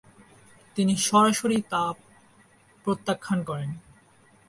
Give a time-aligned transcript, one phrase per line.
[0.75, 1.83] তিনি সরাসরি তা
[2.85, 3.69] প্রত্যাখ্যান করেন।